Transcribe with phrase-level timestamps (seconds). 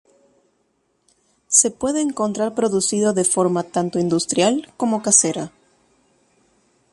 [1.47, 5.51] Se puede encontrar producido de forma tanto industrial como casera.